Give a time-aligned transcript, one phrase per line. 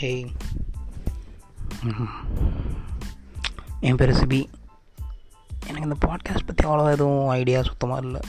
[0.00, 0.32] ஏய்.
[3.80, 4.50] என் பேர் சிபி.
[5.66, 8.20] எனக்கு இந்த பாட்காஸ்ட் பற்றி அவ்வளோ எதுவும் ஐடியா சுத்தமாக இல்லை.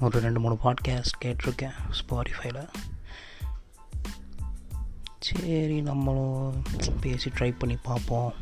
[0.00, 2.68] ஒரு ரெண்டு மூணு பாட்காஸ்ட் கேட்டிருக்கேன் ஸ்பாரிஃபைல
[5.18, 6.62] சரி நம்மளும்
[7.00, 8.32] பேசி ட்ரை பண்ணி பார்ப்போம்.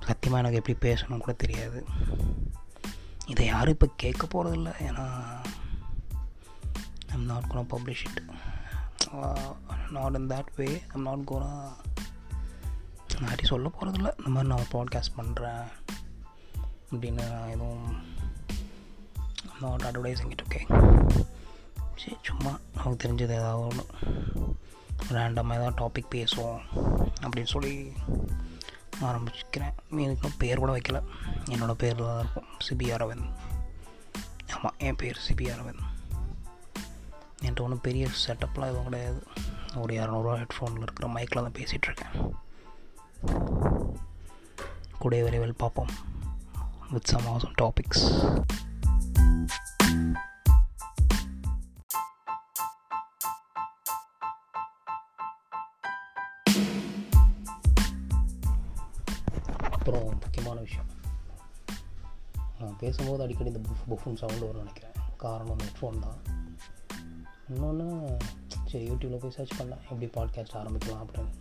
[0.00, 1.84] சத்தியமாக எனக்கு எப்படி பேசணும் கூட தெரியாது.
[3.26, 5.10] இதை யாரும் இப்போ கேட்க போகிறதில்ல ஏன்னா
[7.12, 8.22] I'm not gonna publish it
[9.90, 11.72] not in that way I'm not gonna
[13.20, 15.64] யாரையும் சொல்ல போகிறதில்ல இந்த மாதிரி நான் பாட்காஸ்ட் பண்ணுறேன்
[16.90, 18.02] அப்படின்னு நான் எதுவும்
[19.60, 20.86] நாட் அட்வர்டைஸிங் இட் ஓகே
[21.96, 23.86] சரி சும்மா நமக்கு தெரிஞ்சது ஏதாவது ஒன்று
[25.08, 26.58] ரேண்டமாக ஏதாவது டாபிக் பேசுவோம்
[27.22, 27.92] அப்படின்னு சொல்லி
[29.00, 29.72] ஆரம்பிச்சுக்கிறேன்.
[29.90, 31.02] எனக்கு பேர் கூட வைக்கல.
[31.44, 32.44] என்னோடய பேர் தான் இருக்கும்.
[32.68, 33.32] சிபி அரவிந்த்
[34.54, 35.93] ஆமாம் என் பேர் சிபி அரவிந்த்
[37.42, 39.22] என்கிட்ட ஒன்றும் பெரிய செட்டப்லாம் எதுவும் கிடையாது.
[39.76, 42.32] ஒரு இரநூறுவா ஹெட்ஃபோனில் இருக்கிற மைக்கில் தான் பேசிகிட்ருக்கேன்
[44.98, 45.88] கூடிய விரைவில் பார்ப்போம்.
[46.90, 48.04] வித் சம் ஆசம் டாபிக்ஸ்
[59.70, 60.86] அப்புறம் முக்கியமான விஷயம்.
[62.60, 64.92] நான் பேசும்போது அடிக்கடி இந்த புஃப் புஃப்னு சவுண்டு வரும்னு நினைக்கிறேன்.
[65.16, 66.33] காரணம் ஹெட்ஃபோன் தான்.
[67.48, 68.16] இன்னொன்று
[68.66, 71.32] சரி யூடியூப்பில் போய் சர்ச் பண்ணேன் எப்படி பாட்காஸ்ட் ஆரம்பிக்கலாம் அப்படின்னு.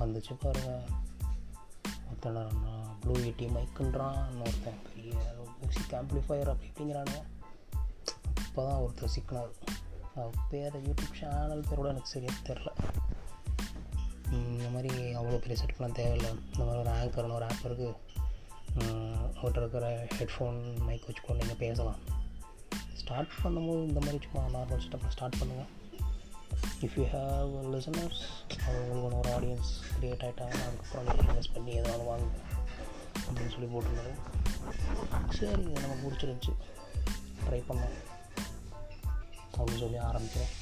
[0.00, 0.84] வந்துச்சு பாருங்க.
[2.08, 2.46] ஒருத்தன
[3.00, 7.22] ப்ளூ ஏடி மைக்குன்றான் இன்னொருத்தன் பெரிய மியூசிக் ஆம்ப்ளிஃபயர் அப்படி இப்படிங்கிறானுங்க.
[8.46, 9.52] இப்போ தான் ஒருத்தர் சிக்கினார்
[10.14, 12.66] அவர் பேர் யூடியூப் சேனல் பேரோட எனக்கு சரியாக தெரில
[14.32, 16.30] இந்த மாதிரி அவ்வளோ பெரிய செட்லாம் தேவையில்லை.
[16.30, 17.94] இந்த மாதிரி ஒரு ஆங்கர்னு ஒரு ஆப் இருக்குது
[18.78, 22.15] அவர்கிட்ட இருக்கிற ஹெட்ஃபோன் மைக் வச்சுக்கொண்டு நீங்கள் பேசலாம்.
[23.06, 25.72] ஸ்டார்ட் பண்ணும்போது இந்த மாதிரி சும்மா நார்மல் செட்டப்பில் ஸ்டார்ட் பண்ணுங்கள்
[26.80, 28.20] இஃப் யூ ஹேவ் லிசனர்ஸ்
[28.92, 32.26] உங்களுக்கு ஒரு ஆடியன்ஸ் க்ரியேட் ஆகிட்டாங்க அதுக்கப்புறம் நீங்கள் இன்வெஸ்ட் பண்ணி எதாவது வாங்க
[33.26, 34.14] அப்படின்னு சொல்லி போட்டிருந்தாரு.
[35.30, 36.54] சரி இது நம்ம பிடிச்சிருந்துச்சி
[37.46, 37.96] ட்ரை பண்ணோம்
[39.56, 40.54] அப்படின்னு சொல்லி ஆரம்பிக்கிறோம்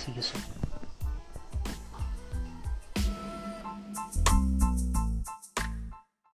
[0.00, 0.44] சீரியஸாக